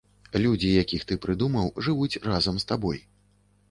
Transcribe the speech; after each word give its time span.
Людзі, 0.45 0.71
якіх 0.83 1.05
ты 1.13 1.19
прыдумаў, 1.27 1.71
жывуць 1.89 2.21
разам 2.29 2.55
з 2.65 2.71
табой. 2.75 3.09